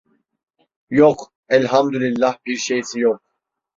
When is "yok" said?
0.89-1.29, 2.99-3.21